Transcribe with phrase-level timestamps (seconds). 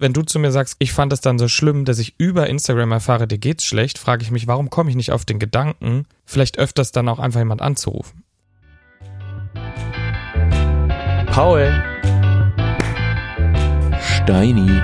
[0.00, 2.92] Wenn du zu mir sagst, ich fand es dann so schlimm, dass ich über Instagram
[2.92, 6.56] erfahre, dir geht's schlecht, frage ich mich, warum komme ich nicht auf den Gedanken, vielleicht
[6.56, 8.22] öfters dann auch einfach jemand anzurufen.
[11.26, 11.82] Paul.
[14.00, 14.82] Steini.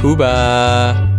[0.00, 1.12] Kuba.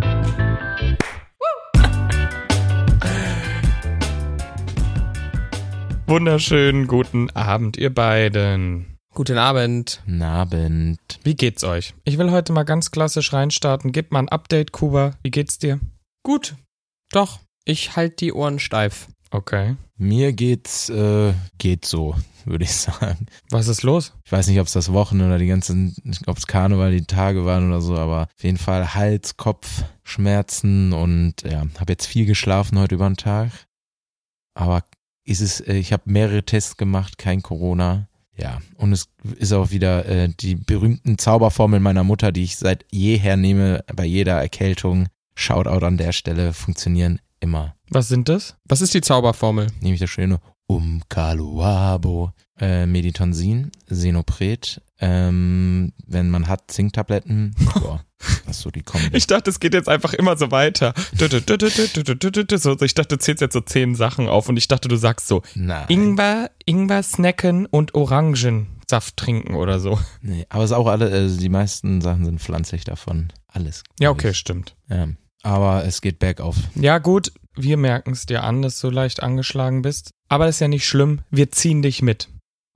[6.07, 8.96] Wunderschönen guten Abend, ihr beiden.
[9.17, 10.03] Guten Abend.
[10.21, 10.99] Abend.
[11.23, 11.95] Wie geht's euch?
[12.03, 13.91] Ich will heute mal ganz klassisch reinstarten.
[13.91, 15.15] Gib mal ein Update, Kuba.
[15.23, 15.79] Wie geht's dir?
[16.21, 16.53] Gut.
[17.11, 19.07] Doch, ich halte die Ohren steif.
[19.31, 19.75] Okay.
[19.97, 22.15] Mir geht's, äh, geht so,
[22.45, 23.25] würde ich sagen.
[23.49, 24.13] Was ist los?
[24.23, 25.95] Ich weiß nicht, ob es das Wochen oder die ganzen,
[26.27, 30.93] ob es Karneval die Tage waren oder so, aber auf jeden Fall Hals, Kopf, Schmerzen
[30.93, 33.49] und ja, habe jetzt viel geschlafen heute über den Tag.
[34.53, 34.83] Aber
[35.23, 38.07] ist es, äh, ich habe mehrere Tests gemacht, kein Corona.
[38.37, 42.85] Ja, und es ist auch wieder äh, die berühmten Zauberformeln meiner Mutter, die ich seit
[42.91, 45.07] jeher nehme, bei jeder Erkältung.
[45.35, 47.75] Shoutout an der Stelle, funktionieren immer.
[47.89, 48.55] Was sind das?
[48.65, 49.67] Was ist die Zauberformel?
[49.81, 57.55] Nehme ich das schöne Umkaluabo, äh, Meditonsin, Senopret, ähm, wenn man hat, Zinktabletten.
[57.79, 58.03] Boah,
[58.45, 59.09] das so die Kombi.
[59.13, 60.93] Ich dachte, es geht jetzt einfach immer so weiter.
[61.17, 65.27] So, ich dachte, du zählst jetzt so zehn Sachen auf und ich dachte, du sagst
[65.27, 65.85] so Nein.
[65.89, 69.99] Ingwer, Ingwer snacken und Orangensaft trinken oder so.
[70.21, 73.31] Nee, aber es ist auch alle, äh, die meisten Sachen sind pflanzlich davon.
[73.47, 73.83] Alles.
[73.99, 74.37] Ja, okay, ich.
[74.37, 74.75] stimmt.
[74.89, 75.07] Ja.
[75.43, 76.57] Aber es geht bergauf.
[76.75, 80.11] Ja, gut, wir merken es dir an, dass du leicht angeschlagen bist.
[80.29, 82.29] Aber das ist ja nicht schlimm, wir ziehen dich mit.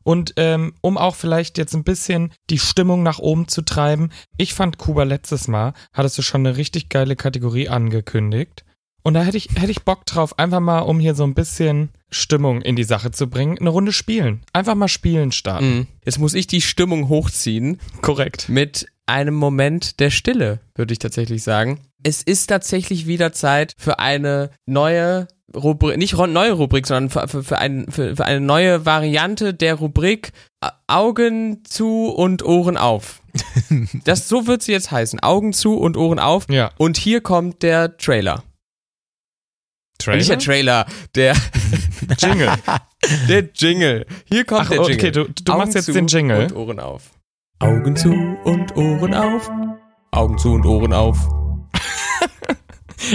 [0.03, 4.53] Und ähm, um auch vielleicht jetzt ein bisschen die Stimmung nach oben zu treiben, ich
[4.53, 8.65] fand Kuba letztes Mal, hattest du schon eine richtig geile Kategorie angekündigt.
[9.03, 11.89] Und da hätte ich, hätte ich Bock drauf, einfach mal, um hier so ein bisschen
[12.09, 14.41] Stimmung in die Sache zu bringen, eine Runde spielen.
[14.53, 15.77] Einfach mal spielen starten.
[15.77, 15.87] Mhm.
[16.05, 18.47] Jetzt muss ich die Stimmung hochziehen Korrekt.
[18.49, 21.81] mit einem Moment der Stille, würde ich tatsächlich sagen.
[22.01, 27.43] Es ist tatsächlich wieder Zeit für eine neue Rubrik, nicht neue Rubrik, sondern für, für,
[27.43, 33.21] für, ein, für, für eine neue Variante der Rubrik äh, Augen zu und Ohren auf.
[34.03, 35.21] Das, so wird sie jetzt heißen.
[35.21, 36.49] Augen zu und Ohren auf.
[36.49, 36.71] Ja.
[36.77, 38.43] Und hier kommt der Trailer.
[39.97, 40.17] Trailer?
[40.17, 40.85] Nicht der Trailer,
[41.15, 41.35] der,
[42.17, 42.51] Jingle.
[43.29, 44.05] der Jingle.
[44.25, 44.95] Hier kommt Ach, der Jingle.
[44.95, 46.43] okay, du, du Augen machst jetzt den Jingle.
[46.45, 47.11] Und Ohren auf.
[47.61, 48.09] Augen zu
[48.43, 49.47] und Ohren auf.
[50.09, 51.15] Augen zu und Ohren auf.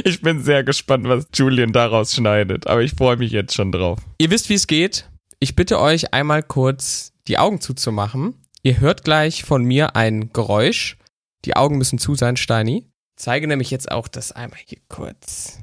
[0.04, 3.98] Ich bin sehr gespannt, was Julian daraus schneidet, aber ich freue mich jetzt schon drauf.
[4.18, 5.10] Ihr wisst, wie es geht.
[5.40, 8.34] Ich bitte euch einmal kurz die Augen zuzumachen.
[8.62, 10.96] Ihr hört gleich von mir ein Geräusch.
[11.44, 12.88] Die Augen müssen zu sein, Steini.
[13.16, 15.60] Ich zeige nämlich jetzt auch das einmal hier kurz.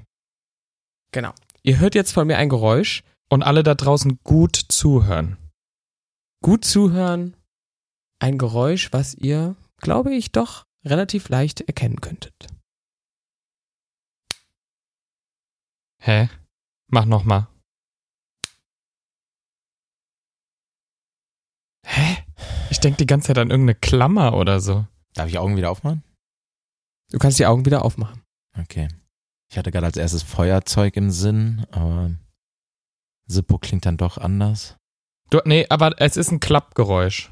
[1.14, 1.32] Genau.
[1.62, 3.04] Ihr hört jetzt von mir ein Geräusch.
[3.30, 5.38] Und alle da draußen gut zuhören.
[6.42, 7.38] Gut zuhören.
[8.24, 12.48] Ein Geräusch, was ihr, glaube ich, doch relativ leicht erkennen könntet.
[16.00, 16.30] Hä?
[16.88, 17.50] Mach noch mal.
[21.86, 22.24] Hä?
[22.70, 24.88] Ich denke die ganze Zeit an irgendeine Klammer oder so.
[25.16, 26.02] Darf ich Augen wieder aufmachen?
[27.12, 28.24] Du kannst die Augen wieder aufmachen.
[28.58, 28.88] Okay.
[29.52, 32.18] Ich hatte gerade als erstes Feuerzeug im Sinn, aber
[33.26, 34.78] Sippo klingt dann doch anders.
[35.30, 37.30] Du, nee, aber es ist ein Klappgeräusch.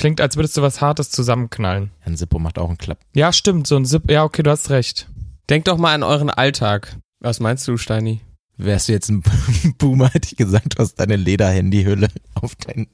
[0.00, 1.90] Klingt, als würdest du was Hartes zusammenknallen.
[2.00, 3.00] Ein Sippo macht auch einen Klapp.
[3.14, 4.10] Ja, stimmt, so ein Zip.
[4.10, 5.10] Ja, okay, du hast recht.
[5.50, 6.96] Denkt doch mal an euren Alltag.
[7.18, 8.22] Was meinst du, Steini?
[8.56, 9.22] Wärst du jetzt ein
[9.78, 12.86] Boomer, hätte ich gesagt, du hast deine Lederhandyhülle auf dein,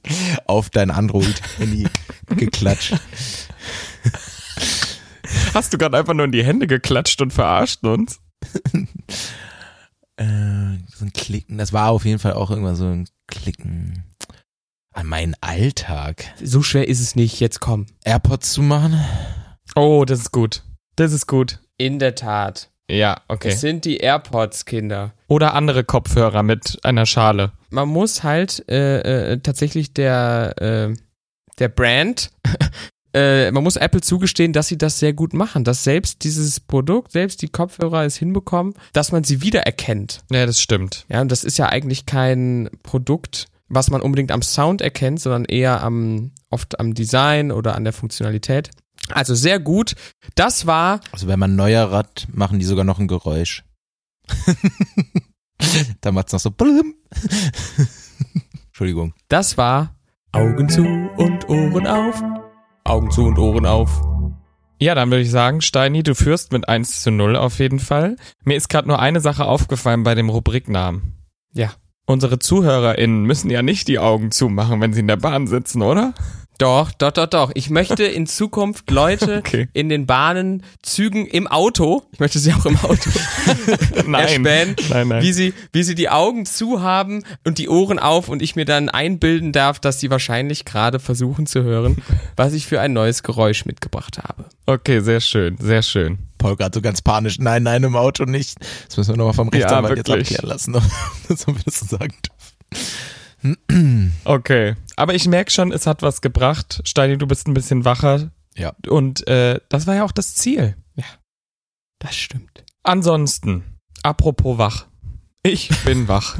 [0.47, 1.87] auf dein Android-Handy
[2.35, 2.95] geklatscht.
[5.53, 8.19] Hast du gerade einfach nur in die Hände geklatscht und verarscht uns?
[10.17, 14.03] Äh, so ein Klicken, das war auf jeden Fall auch irgendwann so ein Klicken
[14.97, 16.25] an meinen Alltag.
[16.43, 17.39] So schwer ist es nicht.
[17.39, 17.85] Jetzt komm.
[18.03, 18.99] AirPods zu machen?
[19.75, 20.63] Oh, das ist gut.
[20.95, 21.59] Das ist gut.
[21.77, 22.71] In der Tat.
[22.89, 23.49] Ja, okay.
[23.49, 25.13] Es sind die AirPods, Kinder.
[25.27, 27.51] Oder andere Kopfhörer mit einer Schale.
[27.69, 30.95] Man muss halt äh, äh, tatsächlich der, äh,
[31.59, 32.31] der Brand,
[33.13, 37.11] äh, man muss Apple zugestehen, dass sie das sehr gut machen, dass selbst dieses Produkt,
[37.11, 40.21] selbst die Kopfhörer es hinbekommen, dass man sie wiedererkennt.
[40.31, 41.05] Ja, das stimmt.
[41.07, 45.45] Ja, und das ist ja eigentlich kein Produkt, was man unbedingt am Sound erkennt, sondern
[45.45, 48.69] eher am, oft am Design oder an der Funktionalität.
[49.11, 49.95] Also sehr gut.
[50.35, 53.63] Das war Also wenn man neuer Rad, machen die sogar noch ein Geräusch.
[56.01, 56.53] da macht's noch so.
[58.67, 59.13] Entschuldigung.
[59.29, 59.95] Das war
[60.33, 62.21] Augen zu und Ohren auf.
[62.83, 64.01] Augen zu und Ohren auf.
[64.79, 68.17] Ja, dann würde ich sagen, Steini, du führst mit 1 zu 0 auf jeden Fall.
[68.43, 71.13] Mir ist gerade nur eine Sache aufgefallen bei dem Rubriknamen.
[71.53, 71.71] Ja.
[72.09, 76.13] Unsere ZuhörerInnen müssen ja nicht die Augen zumachen, wenn sie in der Bahn sitzen, oder?
[76.57, 77.51] Doch, doch, doch, doch.
[77.53, 79.67] Ich möchte in Zukunft Leute Okay.
[79.73, 83.09] in den Bahnen, Zügen, im Auto, ich möchte sie auch im Auto
[84.13, 85.21] erspähen, nein, nein.
[85.21, 88.65] wie sie, wie sie die Augen zu haben und die Ohren auf und ich mir
[88.65, 91.97] dann einbilden darf, dass sie wahrscheinlich gerade versuchen zu hören,
[92.37, 94.45] was ich für ein neues Geräusch mitgebracht habe.
[94.65, 96.19] Okay, sehr schön, sehr schön.
[96.37, 97.39] Paul gerade so ganz panisch.
[97.39, 98.57] Nein, nein, im Auto nicht.
[98.87, 100.29] Das müssen wir nochmal vom Rechtsanwalt jetzt wirklich.
[100.29, 100.83] abklären lassen, ob
[101.29, 102.13] wir das so sagen
[103.43, 104.13] dürfen.
[104.25, 104.75] Okay.
[104.95, 106.81] Aber ich merke schon, es hat was gebracht.
[106.85, 108.31] Steini, du bist ein bisschen wacher.
[108.55, 108.73] Ja.
[108.87, 110.75] Und äh, das war ja auch das Ziel.
[111.99, 112.63] Das stimmt.
[112.83, 113.63] Ansonsten,
[114.03, 114.87] apropos wach.
[115.43, 116.37] Ich bin wach.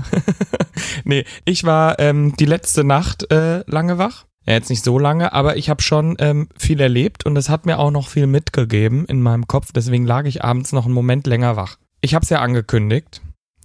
[1.04, 4.26] nee, ich war ähm, die letzte Nacht äh, lange wach.
[4.48, 7.66] Ja, jetzt nicht so lange, aber ich habe schon ähm, viel erlebt und es hat
[7.66, 9.74] mir auch noch viel mitgegeben in meinem Kopf.
[9.74, 11.78] Deswegen lag ich abends noch einen Moment länger wach.
[12.00, 13.22] Ich habe es ja angekündigt.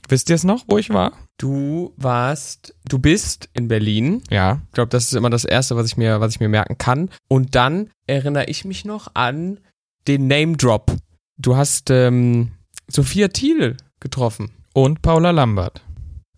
[0.08, 1.12] Wisst ihr es noch, wo ich war?
[1.38, 4.22] Du warst, du bist in Berlin.
[4.28, 4.60] Ja.
[4.66, 7.10] Ich glaube, das ist immer das Erste, was ich mir, was ich mir merken kann.
[7.28, 9.60] Und dann erinnere ich mich noch an
[10.08, 10.96] den Name Drop.
[11.38, 12.52] Du hast ähm,
[12.88, 14.50] Sophia Thiel getroffen.
[14.74, 15.82] Und Paula Lambert.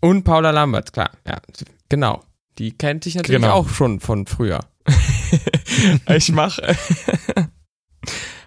[0.00, 1.11] Und Paula Lambert, klar.
[1.26, 1.38] Ja,
[1.88, 2.23] genau.
[2.58, 3.54] Die kennt dich natürlich Genau.
[3.54, 4.60] auch schon von früher.
[6.08, 6.76] ich mache.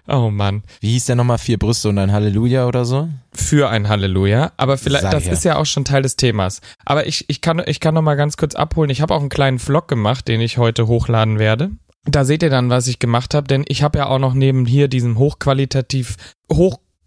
[0.08, 0.62] oh Mann.
[0.80, 1.38] Wie hieß der nochmal?
[1.38, 3.08] Vier Brüste und ein Halleluja oder so?
[3.32, 4.52] Für ein Halleluja.
[4.56, 6.60] Aber vielleicht, das ist ja auch schon Teil des Themas.
[6.84, 8.90] Aber ich, ich kann, ich kann noch mal ganz kurz abholen.
[8.90, 11.70] Ich habe auch einen kleinen Vlog gemacht, den ich heute hochladen werde.
[12.04, 14.64] Da seht ihr dann, was ich gemacht habe, denn ich habe ja auch noch neben
[14.64, 16.16] hier diesem hochqualitativ,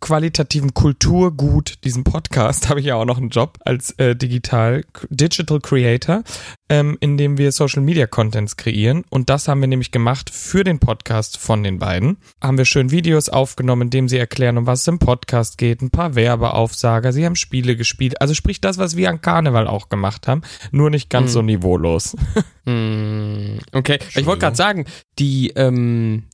[0.01, 5.59] hochqualitativen Kulturgut, diesem Podcast, habe ich ja auch noch einen Job als äh, Digital Digital
[5.59, 6.23] Creator,
[6.69, 9.03] ähm, in dem wir Social Media Contents kreieren.
[9.09, 12.17] Und das haben wir nämlich gemacht für den Podcast von den beiden.
[12.41, 15.81] Haben wir schön Videos aufgenommen, in dem sie erklären, um was es im Podcast geht,
[15.81, 18.19] ein paar Werbeaufsager, sie haben Spiele gespielt.
[18.21, 21.33] Also sprich das, was wir an Karneval auch gemacht haben, nur nicht ganz Hm.
[21.33, 22.15] so niveaulos.
[22.63, 24.85] Hm, okay, ich wollte gerade sagen,
[25.17, 26.25] die, ähm,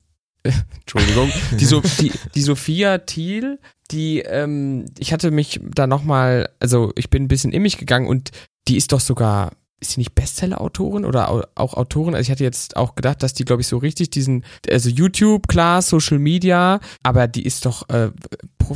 [0.81, 3.59] Entschuldigung, die, so, die, die Sophia Thiel,
[3.91, 8.07] die, ähm, ich hatte mich da nochmal, also ich bin ein bisschen in mich gegangen
[8.07, 8.31] und
[8.67, 12.15] die ist doch sogar, ist sie nicht Bestseller-Autorin oder au- auch Autorin?
[12.15, 15.47] Also ich hatte jetzt auch gedacht, dass die, glaube ich, so richtig diesen, also YouTube,
[15.47, 18.11] klar, Social Media, aber die ist doch, äh,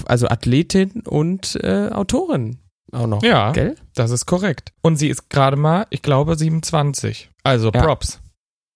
[0.05, 2.57] also Athletin und äh, Autorin
[2.93, 3.51] auch noch, Ja.
[3.51, 3.75] gell?
[3.95, 4.73] Das ist korrekt.
[4.81, 7.29] Und sie ist gerade mal, ich glaube, 27.
[7.43, 7.81] Also Ja.
[7.81, 8.19] Props.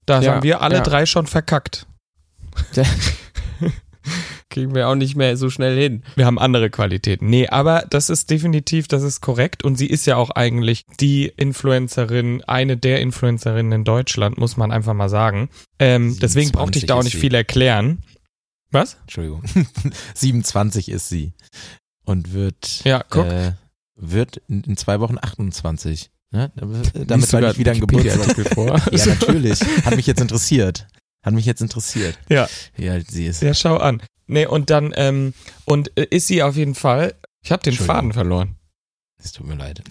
[0.06, 0.82] Da Ja, haben wir alle ja.
[0.82, 1.86] drei schon verkackt.
[4.50, 6.04] Kriegen wir auch nicht mehr so schnell hin.
[6.16, 7.30] Wir haben andere Qualitäten.
[7.30, 9.64] Nee, aber das ist definitiv, das ist korrekt.
[9.64, 14.72] Und sie ist ja auch eigentlich die Influencerin, eine der Influencerinnen in Deutschland, muss man
[14.72, 15.50] einfach mal sagen.
[15.80, 17.20] Ähm, deswegen 27 brauchte ich da auch nicht sie.
[17.20, 18.04] viel erklären.
[18.72, 18.98] Was?
[19.02, 19.44] Entschuldigung.
[20.14, 21.34] 27 ist sie.
[22.06, 23.26] Und wird, Ja, guck.
[23.26, 23.54] Äh,
[23.96, 26.12] wird in, zwei Wochen 28.
[26.32, 26.52] Ne?
[26.56, 28.54] Damit war ich wieder ein Geburtstag.
[28.54, 28.80] vor.
[28.92, 29.62] Ja, natürlich.
[29.86, 30.88] Hat mich jetzt interessiert.
[31.26, 32.20] Hat mich jetzt interessiert.
[32.30, 32.48] Ja.
[32.76, 33.42] Wie alt sie ist.
[33.42, 34.02] Ja, schau an.
[34.28, 35.34] Nee, und dann, ähm,
[35.66, 37.74] und äh, ist sie auf jeden Fall, ich habe den.
[37.74, 38.56] Faden verloren.
[39.18, 39.82] Es tut mir leid.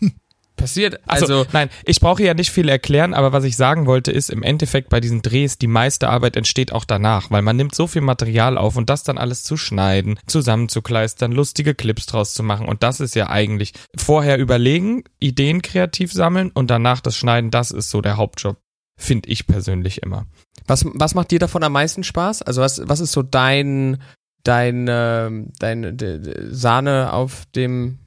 [0.56, 4.10] Passiert, Also, also, nein, ich brauche ja nicht viel erklären, aber was ich sagen wollte,
[4.10, 7.76] ist im Endeffekt bei diesen Drehs, die meiste Arbeit entsteht auch danach, weil man nimmt
[7.76, 12.42] so viel Material auf und das dann alles zu schneiden, zusammenzukleistern, lustige Clips draus zu
[12.42, 17.52] machen und das ist ja eigentlich vorher überlegen, Ideen kreativ sammeln und danach das Schneiden,
[17.52, 18.56] das ist so der Hauptjob,
[18.98, 20.26] finde ich persönlich immer.
[20.66, 22.42] was, was macht dir davon am meisten Spaß?
[22.42, 24.02] Also, was, was ist so dein,
[24.44, 27.98] dein, ähm, dein d- d- Sahne auf dem,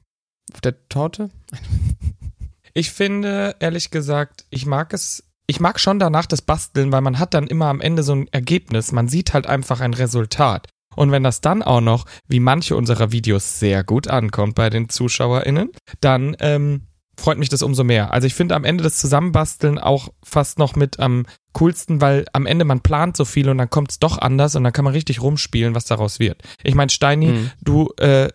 [0.53, 1.29] auf der Torte?
[2.73, 7.19] Ich finde, ehrlich gesagt, ich mag es, ich mag schon danach das Basteln, weil man
[7.19, 8.93] hat dann immer am Ende so ein Ergebnis.
[8.93, 10.69] Man sieht halt einfach ein Resultat.
[10.95, 14.87] Und wenn das dann auch noch, wie manche unserer Videos, sehr gut ankommt bei den
[14.87, 16.87] ZuschauerInnen, dann ähm,
[17.21, 18.11] freut mich das umso mehr.
[18.13, 22.45] Also ich finde am Ende das Zusammenbasteln auch fast noch mit am coolsten, weil am
[22.45, 24.93] Ende man plant so viel und dann kommt es doch anders und dann kann man
[24.93, 26.41] richtig rumspielen, was daraus wird.
[26.63, 27.51] Ich meine, Steini, Hm.
[27.61, 28.29] du äh,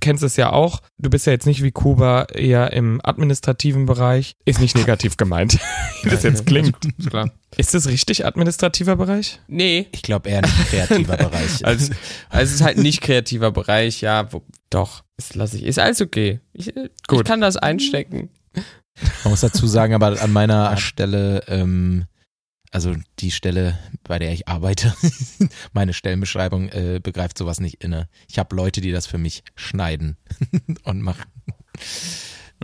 [0.00, 0.80] kennst es ja auch.
[0.98, 4.32] Du bist ja jetzt nicht wie Kuba eher im administrativen Bereich.
[4.44, 5.58] Ist nicht negativ gemeint,
[6.04, 6.76] wie das jetzt klingt.
[6.98, 7.32] Ist klar.
[7.56, 9.40] Ist das richtig administrativer Bereich?
[9.48, 11.64] Nee, Ich glaube eher ein kreativer Bereich.
[11.66, 11.92] also,
[12.30, 16.00] also es ist halt nicht kreativer Bereich, ja, wo, doch, das lasse ich, ist alles
[16.00, 16.40] okay.
[16.52, 17.26] Ich, ich Gut.
[17.26, 18.30] kann das einstecken.
[19.24, 22.06] Man muss dazu sagen, aber an meiner Stelle, ähm,
[22.70, 24.94] also die Stelle, bei der ich arbeite,
[25.72, 28.08] meine Stellenbeschreibung äh, begreift sowas nicht inne.
[28.28, 30.16] Ich habe Leute, die das für mich schneiden
[30.84, 31.26] und machen.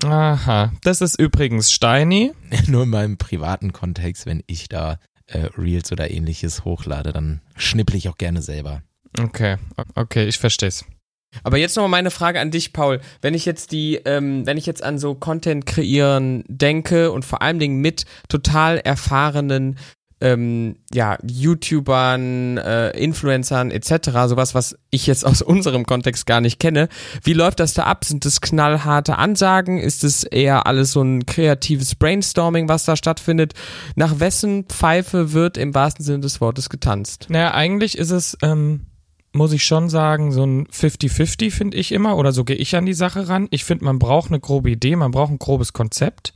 [0.05, 0.73] Aha.
[0.83, 2.33] Das ist übrigens Steini.
[2.69, 7.97] Nur in meinem privaten Kontext, wenn ich da äh, Reels oder ähnliches hochlade, dann schnipple
[7.97, 8.83] ich auch gerne selber.
[9.21, 9.57] Okay,
[9.95, 10.85] okay, ich versteh's.
[11.43, 13.00] Aber jetzt nochmal meine Frage an dich, Paul.
[13.21, 17.43] Wenn ich jetzt die, ähm, wenn ich jetzt an so Content kreieren denke und vor
[17.43, 19.76] allen Dingen mit total erfahrenen
[20.25, 26.59] ähm, ja, YouTubern, äh, Influencern etc., sowas, was ich jetzt aus unserem Kontext gar nicht
[26.59, 26.88] kenne.
[27.23, 28.05] Wie läuft das da ab?
[28.05, 29.79] Sind das knallharte Ansagen?
[29.79, 33.53] Ist es eher alles so ein kreatives Brainstorming, was da stattfindet?
[33.97, 37.26] Nach wessen Pfeife wird im wahrsten Sinne des Wortes getanzt?
[37.29, 38.87] Naja, eigentlich ist es, ähm,
[39.35, 42.87] muss ich schon sagen, so ein 50-50 finde ich immer, oder so gehe ich an
[42.87, 43.49] die Sache ran.
[43.50, 46.34] Ich finde, man braucht eine grobe Idee, man braucht ein grobes Konzept.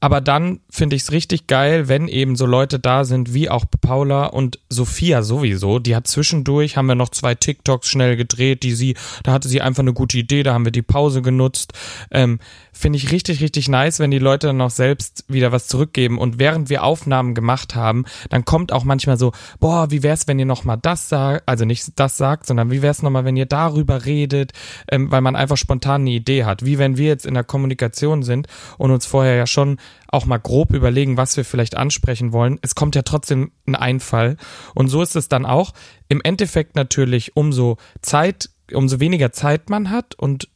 [0.00, 3.64] Aber dann finde ich es richtig geil, wenn eben so Leute da sind, wie auch
[3.80, 5.78] Paula und Sophia sowieso.
[5.78, 9.60] Die hat zwischendurch, haben wir noch zwei TikToks schnell gedreht, die sie, da hatte sie
[9.60, 11.72] einfach eine gute Idee, da haben wir die Pause genutzt.
[12.10, 12.40] Ähm,
[12.72, 16.18] finde ich richtig, richtig nice, wenn die Leute dann auch selbst wieder was zurückgeben.
[16.18, 20.38] Und während wir Aufnahmen gemacht haben, dann kommt auch manchmal so, boah, wie wär's, wenn
[20.38, 24.04] ihr nochmal das sagt, also nicht das sagt, sondern wie wär's nochmal, wenn ihr darüber
[24.04, 24.52] redet,
[24.90, 26.64] ähm, weil man einfach spontan eine Idee hat.
[26.64, 30.38] Wie wenn wir jetzt in der Kommunikation sind und uns vorher ja schon auch mal
[30.38, 32.58] grob überlegen, was wir vielleicht ansprechen wollen.
[32.62, 34.36] Es kommt ja trotzdem ein Einfall.
[34.74, 35.72] Und so ist es dann auch.
[36.08, 40.48] Im Endeffekt natürlich, umso Zeit, umso weniger Zeit man hat und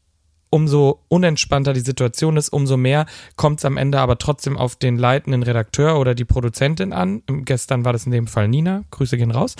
[0.50, 3.06] umso unentspannter die Situation ist, umso mehr
[3.36, 7.22] kommt es am Ende aber trotzdem auf den leitenden Redakteur oder die Produzentin an.
[7.44, 9.54] Gestern war das in dem Fall Nina, Grüße gehen raus,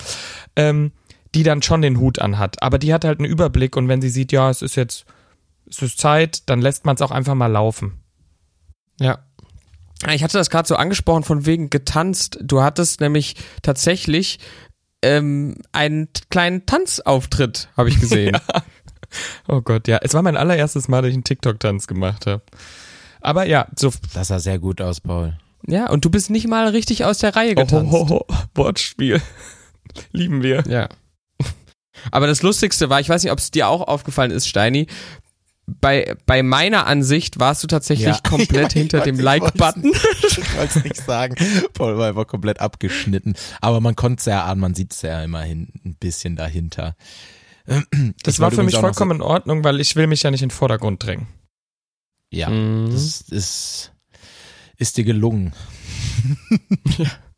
[0.55, 0.91] ähm,
[1.33, 2.61] die dann schon den Hut anhat.
[2.61, 5.05] Aber die hat halt einen Überblick und wenn sie sieht, ja, es ist jetzt,
[5.69, 8.01] es ist Zeit, dann lässt man es auch einfach mal laufen.
[8.99, 9.19] Ja.
[10.09, 12.39] Ich hatte das gerade so angesprochen von wegen getanzt.
[12.41, 14.39] Du hattest nämlich tatsächlich
[15.03, 18.33] ähm, einen kleinen Tanzauftritt, habe ich gesehen.
[18.53, 18.63] ja.
[19.47, 19.99] Oh Gott, ja.
[20.01, 22.41] Es war mein allererstes Mal, dass ich einen TikTok-Tanz gemacht habe.
[23.19, 23.91] Aber ja, so.
[24.13, 25.37] Das sah sehr gut aus, Paul.
[25.67, 27.93] Ja, und du bist nicht mal richtig aus der Reihe getanzt.
[27.93, 29.21] Oh, oh, oh, Wortspiel.
[30.11, 30.63] Lieben wir.
[30.67, 30.89] Ja.
[32.09, 34.87] Aber das Lustigste war, ich weiß nicht, ob es dir auch aufgefallen ist, Steini,
[35.67, 38.19] bei, bei meiner Ansicht warst du tatsächlich ja.
[38.29, 39.93] komplett ja, hinter dem Like-Button.
[40.23, 41.35] Ich wollte es nicht sagen.
[41.73, 43.35] Paul war einfach komplett abgeschnitten.
[43.59, 46.95] Aber man konnte es ja an, man sieht es ja immerhin ein bisschen dahinter.
[48.23, 50.55] Das war für mich vollkommen in Ordnung, weil ich will mich ja nicht in den
[50.55, 51.27] Vordergrund drängen.
[52.29, 52.89] Ja, mhm.
[52.91, 53.91] das ist,
[54.77, 55.53] ist dir gelungen.
[56.97, 57.05] ja.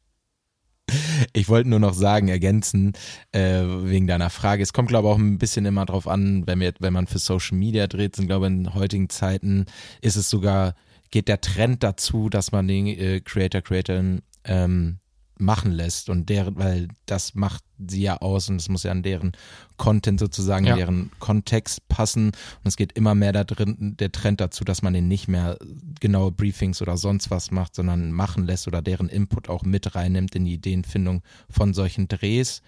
[1.34, 2.94] Ich wollte nur noch sagen, ergänzen,
[3.32, 4.64] äh, wegen deiner Frage.
[4.64, 7.20] Es kommt, glaube ich, auch ein bisschen immer drauf an, wenn, wir, wenn man für
[7.20, 9.66] Social Media dreht, sind, glaube ich, in heutigen Zeiten
[10.02, 10.76] ist es sogar,
[11.12, 15.00] geht der Trend dazu, dass man den äh, Creator, Creatorin ähm,
[15.44, 19.04] machen lässt und deren, weil das macht sie ja aus und es muss ja an
[19.04, 19.34] deren
[19.78, 20.76] Content sozusagen, ja.
[20.76, 24.94] deren Kontext passen und es geht immer mehr da drin, der Trend dazu, dass man
[24.94, 25.58] den nicht mehr
[26.00, 30.36] genaue Briefings oder sonst was macht, sondern machen lässt oder deren Input auch mit reinnimmt
[30.36, 32.62] in die Ideenfindung von solchen Drehs,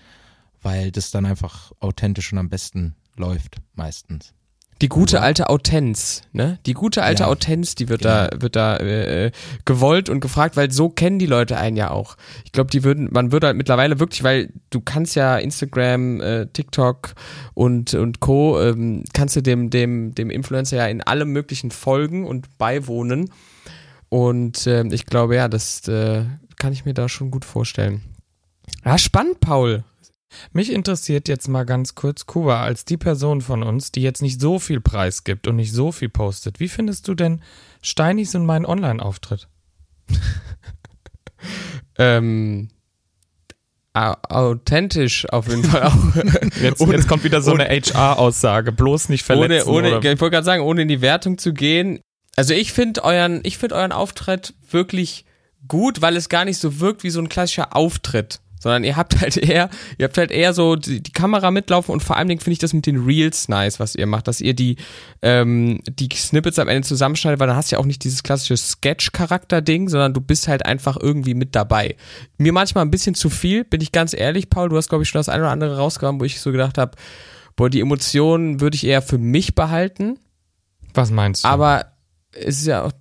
[0.61, 4.33] weil das dann einfach authentisch und am besten läuft meistens.
[4.81, 6.59] Die gute alte Autenz, ne?
[6.65, 7.29] Die gute alte ja.
[7.29, 8.27] Autenz, die wird ja.
[8.27, 9.31] da wird da äh,
[9.63, 12.17] gewollt und gefragt, weil so kennen die Leute einen ja auch.
[12.43, 16.47] Ich glaube, die würden, man würde halt mittlerweile wirklich, weil du kannst ja Instagram, äh,
[16.47, 17.13] TikTok
[17.53, 18.61] und und Co.
[18.61, 23.31] Ähm, kannst du dem dem dem Influencer ja in allem möglichen folgen und beiwohnen.
[24.09, 26.25] Und äh, ich glaube ja, das äh,
[26.57, 28.01] kann ich mir da schon gut vorstellen.
[28.83, 29.85] Ja, spannend, Paul.
[30.51, 34.41] Mich interessiert jetzt mal ganz kurz, Kuba, als die Person von uns, die jetzt nicht
[34.41, 36.59] so viel Preis gibt und nicht so viel postet.
[36.59, 37.41] Wie findest du denn
[37.81, 39.47] Steinis und meinen Online-Auftritt?
[41.97, 42.69] ähm,
[43.93, 46.15] authentisch auf jeden Fall auch.
[46.61, 49.69] jetzt, ohne, jetzt kommt wieder so ohne, eine HR-Aussage, bloß nicht verletzen.
[49.69, 51.99] Ohne, ohne, ich wollte gerade sagen, ohne in die Wertung zu gehen.
[52.35, 55.25] Also ich finde euren, ich finde euren Auftritt wirklich
[55.67, 59.21] gut, weil es gar nicht so wirkt wie so ein klassischer Auftritt sondern ihr habt
[59.21, 59.69] halt eher,
[59.99, 62.59] ihr habt halt eher so die, die Kamera mitlaufen und vor allen Dingen finde ich
[62.59, 64.77] das mit den Reels nice, was ihr macht, dass ihr die,
[65.21, 68.57] ähm, die Snippets am Ende zusammenschneidet, weil dann hast du ja auch nicht dieses klassische
[68.57, 71.95] Sketch-Charakter-Ding, sondern du bist halt einfach irgendwie mit dabei.
[72.39, 75.09] Mir manchmal ein bisschen zu viel, bin ich ganz ehrlich, Paul, du hast glaube ich
[75.09, 76.97] schon das eine oder andere rausgehauen, wo ich so gedacht habe,
[77.55, 80.17] boah, die Emotionen würde ich eher für mich behalten.
[80.95, 81.49] Was meinst du?
[81.49, 81.85] Aber
[82.31, 82.91] es ist ja auch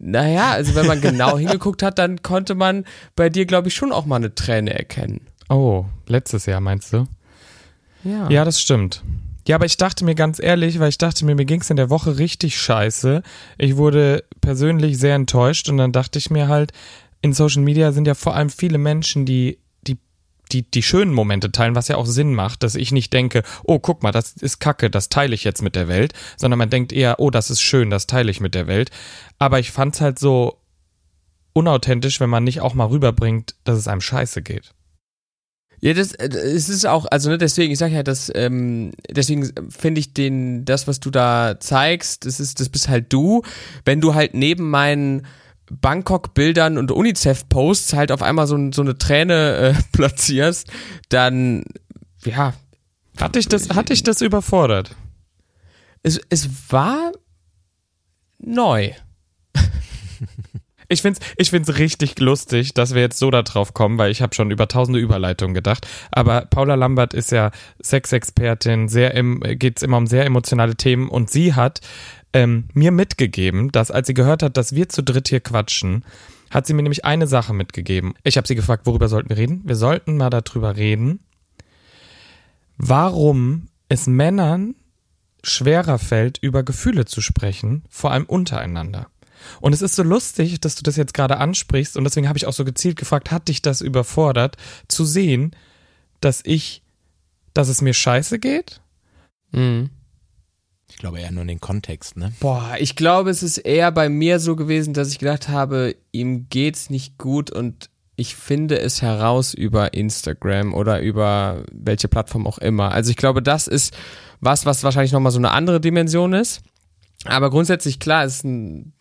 [0.00, 3.92] naja, also wenn man genau hingeguckt hat, dann konnte man bei dir, glaube ich, schon
[3.92, 5.20] auch mal eine Träne erkennen.
[5.48, 7.06] Oh, letztes Jahr meinst du?
[8.02, 8.28] Ja.
[8.30, 9.04] Ja, das stimmt.
[9.46, 11.76] Ja, aber ich dachte mir ganz ehrlich, weil ich dachte mir, mir ging es in
[11.76, 13.22] der Woche richtig scheiße.
[13.58, 16.72] Ich wurde persönlich sehr enttäuscht und dann dachte ich mir halt,
[17.20, 19.58] in Social Media sind ja vor allem viele Menschen, die
[20.52, 23.78] die, die schönen Momente teilen, was ja auch Sinn macht, dass ich nicht denke, oh,
[23.78, 26.92] guck mal, das ist Kacke, das teile ich jetzt mit der Welt, sondern man denkt
[26.92, 28.90] eher, oh, das ist schön, das teile ich mit der Welt.
[29.38, 30.60] Aber ich fand's halt so
[31.52, 34.72] unauthentisch, wenn man nicht auch mal rüberbringt, dass es einem scheiße geht.
[35.80, 39.50] Ja, das, äh, es ist auch, also ne, deswegen, ich sag ja, dass, ähm, deswegen
[39.70, 43.42] finde ich den, das, was du da zeigst, das ist, das bist halt du.
[43.84, 45.26] Wenn du halt neben meinen
[45.70, 50.70] Bangkok-Bildern und UNICEF-Posts halt auf einmal so, so eine Träne äh, platzierst,
[51.08, 51.64] dann,
[52.24, 52.54] ja.
[53.18, 54.96] Hat dich das, hat dich das überfordert?
[56.02, 57.12] Es, es war
[58.38, 58.92] neu.
[60.92, 64.22] Ich find's, ich find's richtig lustig, dass wir jetzt so da drauf kommen, weil ich
[64.22, 65.86] habe schon über tausende Überleitungen gedacht.
[66.10, 71.30] Aber Paula Lambert ist ja Sexexpertin, sehr im, geht's immer um sehr emotionale Themen und
[71.30, 71.80] sie hat
[72.32, 76.04] ähm, mir mitgegeben, dass als sie gehört hat, dass wir zu dritt hier quatschen,
[76.50, 78.14] hat sie mir nämlich eine Sache mitgegeben.
[78.24, 79.62] Ich habe sie gefragt, worüber sollten wir reden?
[79.64, 81.20] Wir sollten mal darüber reden,
[82.76, 84.74] warum es Männern
[85.42, 89.08] schwerer fällt, über Gefühle zu sprechen, vor allem untereinander.
[89.60, 92.46] Und es ist so lustig, dass du das jetzt gerade ansprichst und deswegen habe ich
[92.46, 94.56] auch so gezielt gefragt, hat dich das überfordert,
[94.86, 95.56] zu sehen,
[96.20, 96.82] dass ich,
[97.54, 98.82] dass es mir scheiße geht?
[99.52, 99.90] Mhm.
[100.90, 102.32] Ich glaube eher nur in den Kontext, ne?
[102.40, 106.48] Boah, ich glaube, es ist eher bei mir so gewesen, dass ich gedacht habe, ihm
[106.50, 112.58] geht's nicht gut und ich finde es heraus über Instagram oder über welche Plattform auch
[112.58, 112.92] immer.
[112.92, 113.96] Also ich glaube, das ist
[114.40, 116.60] was, was wahrscheinlich nochmal so eine andere Dimension ist.
[117.24, 118.92] Aber grundsätzlich, klar, ist, ein,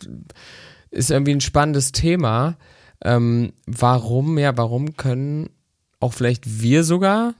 [0.89, 2.57] ist irgendwie ein spannendes Thema.
[3.03, 5.49] Ähm, warum, ja, warum können
[5.99, 7.33] auch vielleicht wir sogar,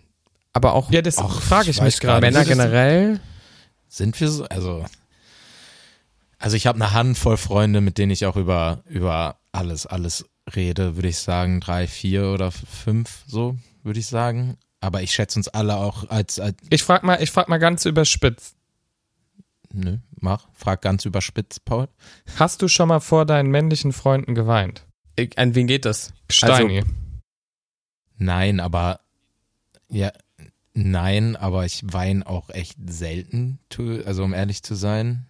[0.54, 2.22] aber auch, ja, das frage ich, ich mich gerade.
[2.22, 3.20] Männer generell.
[3.90, 4.86] Sind wir so, also,
[6.38, 10.96] also ich habe eine Handvoll Freunde, mit denen ich auch über, über alles, alles rede,
[10.96, 14.58] würde ich sagen, drei, vier oder fünf, so, würde ich sagen.
[14.80, 17.86] Aber ich schätze uns alle auch als, als Ich frage mal, ich frag mal ganz
[17.86, 18.56] überspitzt.
[19.74, 21.90] nö, mach, frag ganz überspitzt, Paul.
[22.38, 24.86] Hast du schon mal vor deinen männlichen Freunden geweint?
[25.16, 26.14] Ich- An wen geht das?
[26.32, 26.84] Steini.
[28.18, 29.02] Nein, aber,
[29.90, 30.12] ja,
[30.74, 33.60] nein, aber ich weine auch echt selten,
[34.06, 35.26] also um ehrlich zu sein.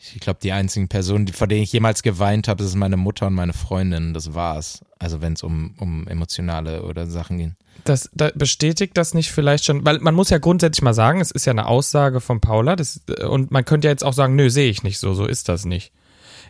[0.00, 3.26] Ich glaube, die einzigen Personen, vor denen ich jemals geweint habe, das ist meine Mutter
[3.26, 4.14] und meine Freundin.
[4.14, 4.84] Das war's.
[5.00, 7.56] Also wenn es um, um emotionale oder Sachen ging.
[7.84, 11.32] Das, da bestätigt das nicht vielleicht schon, weil man muss ja grundsätzlich mal sagen, es
[11.32, 14.50] ist ja eine Aussage von Paula das, und man könnte ja jetzt auch sagen, nö,
[14.50, 15.92] sehe ich nicht so, so ist das nicht.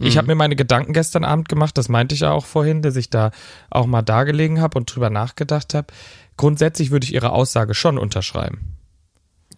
[0.01, 0.19] Ich Mhm.
[0.19, 3.11] habe mir meine Gedanken gestern Abend gemacht, das meinte ich ja auch vorhin, dass ich
[3.11, 3.31] da
[3.71, 5.89] auch mal dagelegen habe und drüber nachgedacht habe.
[6.37, 8.77] Grundsätzlich würde ich ihre Aussage schon unterschreiben.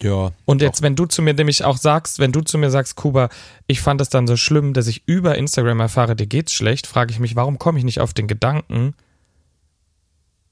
[0.02, 0.30] Ja.
[0.46, 3.28] Und jetzt, wenn du zu mir nämlich auch sagst, wenn du zu mir sagst, Kuba,
[3.66, 7.12] ich fand es dann so schlimm, dass ich über Instagram erfahre, dir geht's schlecht, frage
[7.12, 8.94] ich mich, warum komme ich nicht auf den Gedanken,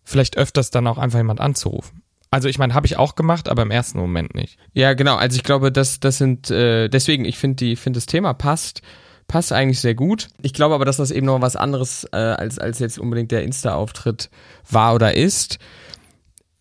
[0.05, 2.03] vielleicht öfters dann auch einfach jemand anzurufen.
[2.31, 4.59] Also ich meine, habe ich auch gemacht, aber im ersten Moment nicht.
[4.75, 5.17] Ja, genau.
[5.17, 8.83] Also ich glaube, das, das sind, äh, deswegen, ich finde die, finde das Thema passt,
[9.29, 10.29] passt eigentlich sehr gut.
[10.43, 13.45] Ich glaube aber, dass das eben noch was anderes äh, als, als jetzt unbedingt der
[13.45, 14.31] Insta-Auftritt
[14.69, 15.59] war oder ist.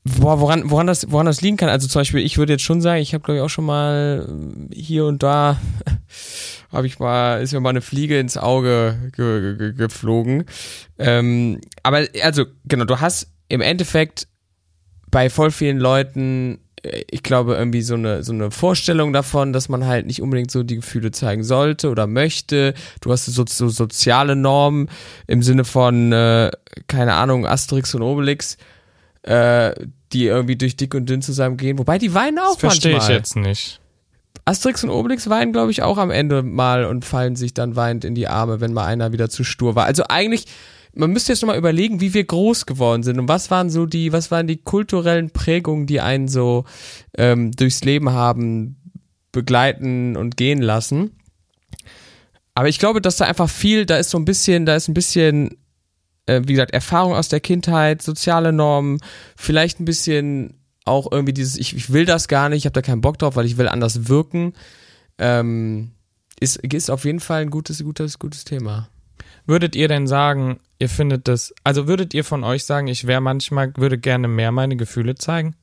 [0.03, 2.79] Boah, woran, woran, das, woran das liegen kann, also zum Beispiel, ich würde jetzt schon
[2.81, 4.27] sagen, ich habe glaube ich auch schon mal
[4.71, 5.59] äh, hier und da
[6.71, 10.45] habe ich mal, ist mir mal eine Fliege ins Auge ge ge geflogen.
[10.97, 14.27] Ähm, aber also, genau, du hast im Endeffekt
[15.09, 16.59] bei voll vielen Leuten,
[17.09, 20.63] ich glaube, irgendwie so eine, so eine Vorstellung davon, dass man halt nicht unbedingt so
[20.63, 22.73] die Gefühle zeigen sollte oder möchte.
[23.01, 24.89] Du hast so, so soziale Normen
[25.27, 26.51] im Sinne von, äh,
[26.87, 28.57] keine Ahnung, Asterix und Obelix,
[29.23, 29.73] äh,
[30.13, 31.77] die irgendwie durch dick und dünn zusammengehen.
[31.77, 33.17] Wobei die weinen auch Das verstehe ich manchmal.
[33.17, 33.79] jetzt nicht.
[34.45, 38.05] Asterix und Obelix weinen, glaube ich, auch am Ende mal und fallen sich dann weinend
[38.05, 39.85] in die Arme, wenn mal einer wieder zu stur war.
[39.85, 40.45] Also eigentlich,
[40.93, 44.11] man müsste jetzt nochmal überlegen, wie wir groß geworden sind und was waren so die,
[44.11, 46.65] was waren die kulturellen Prägungen, die einen so
[47.17, 48.77] ähm, durchs Leben haben
[49.31, 51.11] begleiten und gehen lassen.
[52.55, 54.95] Aber ich glaube, dass da einfach viel, da ist so ein bisschen, da ist ein
[54.95, 55.57] bisschen,
[56.25, 58.99] äh, wie gesagt, Erfahrung aus der Kindheit, soziale Normen,
[59.35, 62.81] vielleicht ein bisschen auch irgendwie dieses, ich, ich will das gar nicht, ich habe da
[62.81, 64.53] keinen Bock drauf, weil ich will anders wirken.
[65.19, 65.91] Ähm,
[66.39, 68.89] ist, ist auf jeden Fall ein gutes, gutes, gutes Thema.
[69.47, 73.21] Würdet ihr denn sagen, ihr findet das, also würdet ihr von euch sagen, ich wäre
[73.21, 75.55] manchmal, würde gerne mehr meine Gefühle zeigen?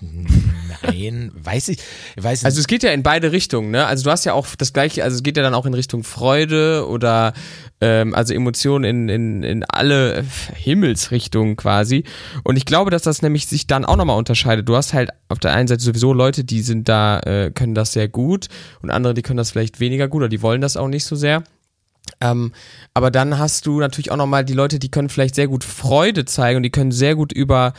[0.86, 1.78] Nein, weiß ich,
[2.16, 2.44] weiß.
[2.44, 3.86] Also es geht ja in beide Richtungen, ne?
[3.86, 6.04] Also du hast ja auch das gleiche, also es geht ja dann auch in Richtung
[6.04, 7.32] Freude oder
[7.80, 12.04] ähm, also Emotionen in, in, in alle Himmelsrichtungen quasi.
[12.42, 14.68] Und ich glaube, dass das nämlich sich dann auch nochmal unterscheidet.
[14.68, 17.92] Du hast halt auf der einen Seite sowieso Leute, die sind da, äh, können das
[17.92, 18.48] sehr gut
[18.82, 21.16] und andere, die können das vielleicht weniger gut oder die wollen das auch nicht so
[21.16, 21.44] sehr.
[22.20, 22.52] Ähm,
[22.92, 26.24] aber dann hast du natürlich auch nochmal die Leute, die können vielleicht sehr gut Freude
[26.24, 27.72] zeigen und die können sehr gut über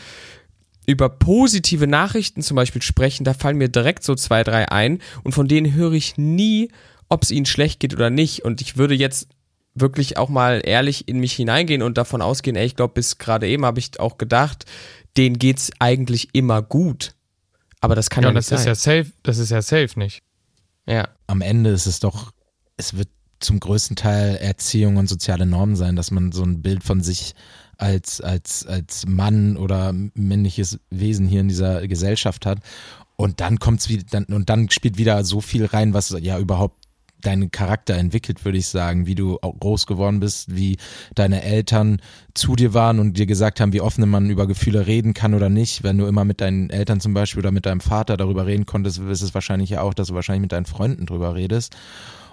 [0.88, 5.34] über positive Nachrichten zum Beispiel sprechen, da fallen mir direkt so zwei, drei ein und
[5.34, 6.70] von denen höre ich nie,
[7.10, 8.44] ob es ihnen schlecht geht oder nicht.
[8.44, 9.28] Und ich würde jetzt
[9.74, 13.48] wirklich auch mal ehrlich in mich hineingehen und davon ausgehen, ey, ich glaube, bis gerade
[13.48, 14.66] eben habe ich auch gedacht,
[15.18, 17.14] denen geht's eigentlich immer gut.
[17.82, 18.98] Aber das kann Ja, ja, nicht das ist sein.
[18.98, 20.22] ja safe, das ist ja safe nicht.
[20.88, 21.10] Ja.
[21.28, 22.32] am Ende ist es doch,
[22.78, 26.84] es wird zum größten Teil Erziehung und soziale Normen sein, dass man so ein Bild
[26.84, 27.34] von sich
[27.78, 32.60] als, als, als Mann oder männliches Wesen hier in dieser Gesellschaft hat.
[33.16, 36.86] Und dann kommt's wieder, dann, und dann spielt wieder so viel rein, was ja überhaupt
[37.22, 40.78] deinen Charakter entwickelt, würde ich sagen, wie du auch groß geworden bist, wie
[41.16, 42.02] deine Eltern
[42.34, 45.50] zu dir waren und dir gesagt haben, wie offen man über Gefühle reden kann oder
[45.50, 45.84] nicht.
[45.84, 49.00] Wenn du immer mit deinen Eltern zum Beispiel oder mit deinem Vater darüber reden konntest,
[49.00, 51.76] ist es wahrscheinlich ja auch, dass du wahrscheinlich mit deinen Freunden drüber redest.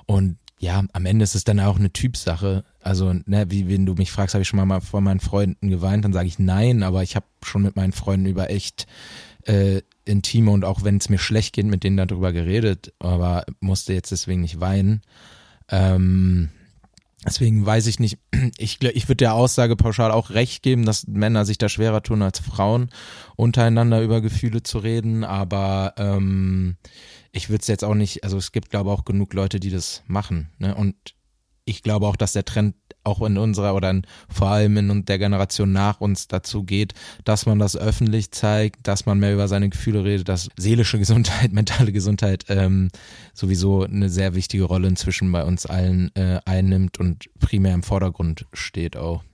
[0.07, 2.63] Und ja, am Ende ist es dann auch eine Typsache.
[2.81, 6.05] Also, ne, wie wenn du mich fragst, habe ich schon mal vor meinen Freunden geweint,
[6.05, 8.87] dann sage ich nein, aber ich habe schon mit meinen Freunden über echt
[9.45, 13.93] äh, intime und auch wenn es mir schlecht geht, mit denen darüber geredet, aber musste
[13.93, 15.03] jetzt deswegen nicht weinen.
[15.69, 16.51] Ähm,
[17.27, 18.19] deswegen weiß ich nicht,
[18.57, 22.23] ich, ich würde der Aussage pauschal auch recht geben, dass Männer sich da schwerer tun
[22.23, 22.91] als Frauen,
[23.35, 26.77] untereinander über Gefühle zu reden, aber ähm,
[27.33, 30.03] ich würde es jetzt auch nicht, also es gibt glaube auch genug Leute, die das
[30.07, 30.51] machen.
[30.59, 30.75] Ne?
[30.75, 30.95] Und
[31.65, 35.19] ich glaube auch, dass der Trend auch in unserer oder in, vor allem in der
[35.19, 39.69] Generation nach uns dazu geht, dass man das öffentlich zeigt, dass man mehr über seine
[39.69, 42.91] Gefühle redet, dass seelische Gesundheit, mentale Gesundheit ähm,
[43.35, 48.47] sowieso eine sehr wichtige Rolle inzwischen bei uns allen äh, einnimmt und primär im Vordergrund
[48.53, 49.25] steht auch.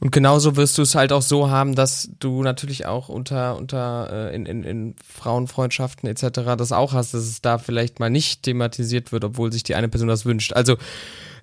[0.00, 4.30] Und genauso wirst du es halt auch so haben, dass du natürlich auch unter, unter
[4.30, 6.56] äh, in, in, in Frauenfreundschaften etc.
[6.58, 9.88] das auch hast, dass es da vielleicht mal nicht thematisiert wird, obwohl sich die eine
[9.88, 10.52] Person das wünscht.
[10.52, 10.74] Also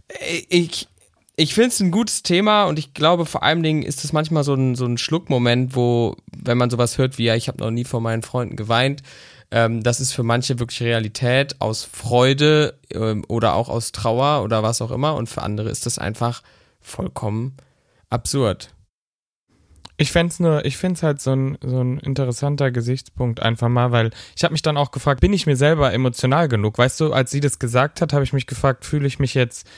[0.10, 0.88] äh, ich,
[1.36, 4.43] ich finde es ein gutes Thema und ich glaube vor allen Dingen ist es manchmal
[4.43, 7.71] so ein, so ein Schluckmoment, wo, wenn man sowas hört wie, ja, ich habe noch
[7.71, 9.01] nie vor meinen Freunden geweint,
[9.49, 14.62] ähm, das ist für manche wirklich Realität aus Freude ähm, oder auch aus Trauer oder
[14.62, 16.43] was auch immer und für andere ist das einfach
[16.80, 17.58] vollkommen
[18.12, 18.74] absurd.
[19.97, 23.91] Ich fände nur, ich finde es halt so ein, so ein interessanter Gesichtspunkt einfach mal,
[23.91, 26.78] weil ich habe mich dann auch gefragt, bin ich mir selber emotional genug?
[26.78, 29.69] Weißt du, als sie das gesagt hat, habe ich mich gefragt, fühle ich mich jetzt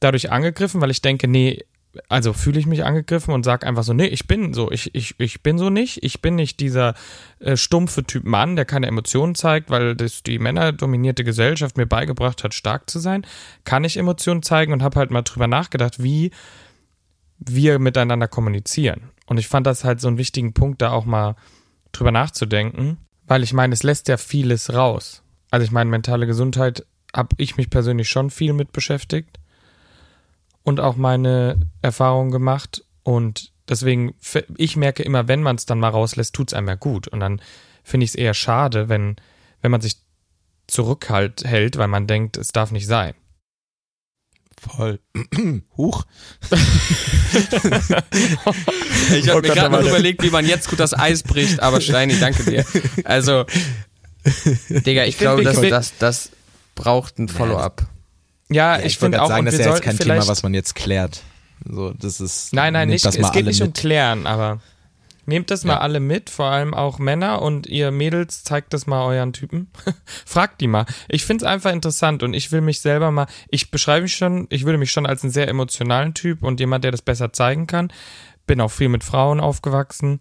[0.00, 1.64] dadurch angegriffen, weil ich denke, nee,
[2.08, 5.18] also fühle ich mich angegriffen und sage einfach so, nee, ich bin so, ich, ich,
[5.18, 6.94] ich bin so nicht, ich bin nicht dieser
[7.38, 12.44] äh, stumpfe Typ Mann, der keine Emotionen zeigt, weil das die männerdominierte Gesellschaft mir beigebracht
[12.44, 13.26] hat, stark zu sein,
[13.64, 16.30] kann ich Emotionen zeigen und habe halt mal drüber nachgedacht, wie
[17.38, 19.10] wir miteinander kommunizieren.
[19.26, 21.36] Und ich fand das halt so einen wichtigen Punkt, da auch mal
[21.92, 25.22] drüber nachzudenken, weil ich meine, es lässt ja vieles raus.
[25.50, 29.38] Also ich meine, mentale Gesundheit habe ich mich persönlich schon viel mit beschäftigt
[30.62, 32.84] und auch meine Erfahrungen gemacht.
[33.02, 34.14] Und deswegen,
[34.56, 37.08] ich merke immer, wenn man es dann mal rauslässt, tut es einem ja gut.
[37.08, 37.40] Und dann
[37.82, 39.16] finde ich es eher schade, wenn,
[39.62, 39.96] wenn man sich
[40.66, 43.14] zurückhält, weil man denkt, es darf nicht sein.
[44.60, 44.98] Voll.
[45.76, 46.04] Huch.
[49.14, 51.80] ich habe oh mir gerade noch überlegt, wie man jetzt gut das Eis bricht, aber
[51.80, 52.64] Steini, danke dir.
[53.04, 53.44] Also,
[54.68, 56.30] Digga, ich, ich glaube, dass das, das
[56.74, 57.86] braucht ein Follow-up.
[58.48, 60.54] Ja, ja, ich, ich finde auch, sagen, das ist ja jetzt kein Thema, was man
[60.54, 61.22] jetzt klärt.
[61.64, 62.52] So, das ist.
[62.52, 63.04] Nein, nein, nicht.
[63.04, 64.60] Es geht nicht um klären, aber
[65.28, 65.68] nehmt das ja.
[65.68, 69.70] mal alle mit, vor allem auch Männer und ihr Mädels, zeigt das mal euren Typen.
[70.26, 70.86] Fragt die mal.
[71.08, 74.46] Ich finde es einfach interessant und ich will mich selber mal, ich beschreibe mich schon,
[74.50, 77.66] ich würde mich schon als einen sehr emotionalen Typ und jemand, der das besser zeigen
[77.66, 77.92] kann.
[78.46, 80.20] Bin auch viel mit Frauen aufgewachsen,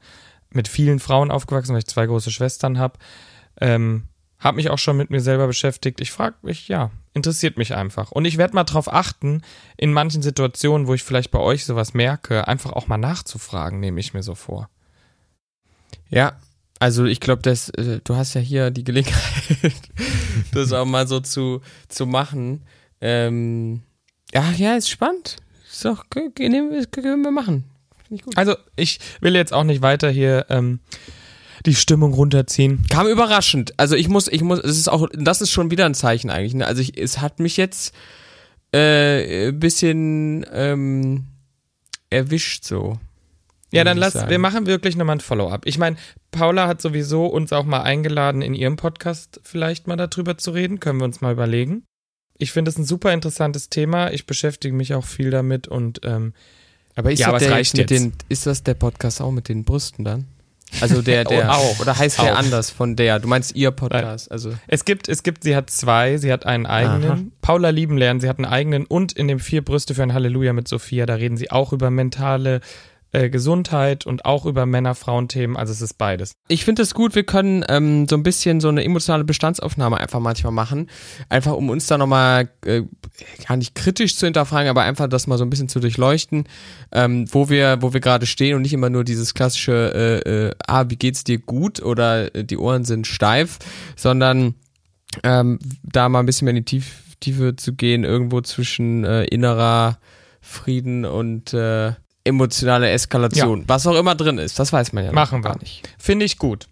[0.52, 3.00] mit vielen Frauen aufgewachsen, weil ich zwei große Schwestern habe.
[3.62, 6.02] Ähm, hab mich auch schon mit mir selber beschäftigt.
[6.02, 8.12] Ich frage mich, ja, interessiert mich einfach.
[8.12, 9.42] Und ich werde mal drauf achten,
[9.78, 14.00] in manchen Situationen, wo ich vielleicht bei euch sowas merke, einfach auch mal nachzufragen, nehme
[14.00, 14.70] ich mir so vor.
[16.10, 16.38] Ja,
[16.80, 19.22] also ich glaube, dass äh, du hast ja hier die Gelegenheit,
[20.54, 22.64] das auch mal so zu, zu machen.
[23.02, 23.82] Ähm,
[24.34, 25.38] ja, ja, ist spannend.
[25.70, 27.66] Ist doch, können wir machen.
[28.10, 30.80] Ich also ich will jetzt auch nicht weiter hier ähm,
[31.66, 32.86] die Stimmung runterziehen.
[32.90, 33.74] Kam überraschend.
[33.78, 36.54] Also ich muss, ich muss, es ist auch, das ist schon wieder ein Zeichen eigentlich.
[36.54, 36.66] Ne?
[36.66, 37.94] Also ich, es hat mich jetzt
[38.74, 41.26] äh, ein bisschen ähm,
[42.10, 43.00] erwischt so.
[43.72, 44.30] Ja, dann lass, sagen.
[44.30, 45.66] wir machen wirklich nochmal ein Follow-up.
[45.66, 45.98] Ich meine,
[46.32, 50.80] Paula hat sowieso uns auch mal eingeladen, in ihrem Podcast vielleicht mal darüber zu reden.
[50.80, 51.84] Können wir uns mal überlegen.
[52.38, 54.12] Ich finde es ein super interessantes Thema.
[54.12, 56.34] Ich beschäftige mich auch viel damit und ähm,
[56.96, 60.04] aber ist, ja, das, der, mit den, ist das der Podcast auch mit den Brüsten
[60.04, 60.26] dann?
[60.82, 61.80] Also der, der auch.
[61.80, 62.38] Oder heißt der auch.
[62.40, 63.20] anders von der?
[63.20, 64.32] Du meinst ihr Podcast?
[64.32, 67.12] Also es gibt, es gibt, sie hat zwei, sie hat einen eigenen.
[67.12, 67.22] Aha.
[67.42, 70.54] Paula lieben lernen, sie hat einen eigenen und in dem vier Brüste für ein Halleluja
[70.54, 72.62] mit Sophia, da reden sie auch über mentale
[73.12, 75.56] äh, Gesundheit und auch über Männer-Frauen-Themen.
[75.56, 76.34] Also es ist beides.
[76.48, 80.20] Ich finde es gut, wir können ähm, so ein bisschen so eine emotionale Bestandsaufnahme einfach
[80.20, 80.90] manchmal machen.
[81.30, 82.84] Einfach um uns da nochmal äh,
[83.48, 86.46] gar nicht kritisch zu hinterfragen, aber einfach das mal so ein bisschen zu durchleuchten,
[86.92, 90.56] ähm, wo wir, wo wir gerade stehen und nicht immer nur dieses klassische, äh, äh,
[90.68, 93.60] ah, wie geht's dir gut oder äh, die Ohren sind steif,
[93.96, 94.56] sondern
[95.24, 99.24] ähm, da mal ein bisschen mehr in die Tief Tiefe zu gehen, irgendwo zwischen äh,
[99.26, 99.98] innerer
[100.40, 101.94] Frieden und äh,
[102.28, 103.64] emotionale Eskalation.
[103.68, 105.50] Was auch immer drin ist, das weiß man ja Machen wir.
[105.52, 105.88] gar nicht.
[105.98, 106.68] Finde ich gut.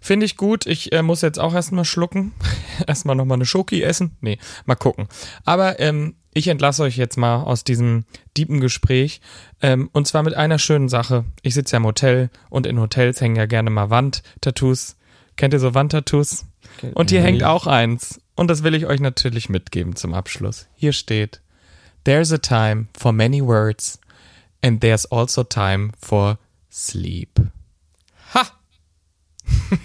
[0.00, 0.66] Finde ich gut.
[0.66, 2.32] Ich äh, muss jetzt auch erstmal schlucken.
[2.86, 4.16] erstmal nochmal eine Schoki essen.
[4.20, 5.08] Nee, mal gucken.
[5.44, 8.04] Aber ähm, ich entlasse euch jetzt mal aus diesem
[8.36, 9.20] deepen Gespräch.
[9.60, 11.24] Ähm, und zwar mit einer schönen Sache.
[11.42, 14.96] Ich sitze ja im Hotel und in Hotels hängen ja gerne mal Wandtattoos.
[15.36, 16.46] Kennt ihr so Wandtattoos?
[16.94, 18.20] Und hier hängt auch eins.
[18.34, 20.68] Und das will ich euch natürlich mitgeben zum Abschluss.
[20.74, 21.40] Hier steht:
[22.04, 23.98] There's a time for many words
[24.62, 26.38] and there's also time for
[26.70, 27.38] sleep.
[28.34, 28.46] Ha!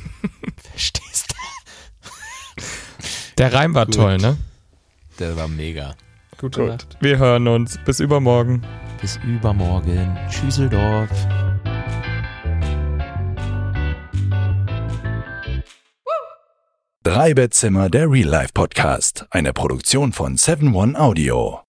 [0.71, 1.33] Verstehst
[2.57, 2.63] du?
[3.37, 3.95] Der Reim war Gut.
[3.95, 4.37] toll, ne?
[5.19, 5.95] Der war mega.
[6.37, 6.97] Gute Nacht.
[7.01, 7.77] Wir hören uns.
[7.85, 8.63] Bis übermorgen.
[8.99, 10.17] Bis übermorgen.
[10.29, 11.09] Tschüsseldorf.
[17.03, 19.25] Drei Bettzimmer, der Real Life Podcast.
[19.29, 21.62] Eine Produktion von 7 One Audio.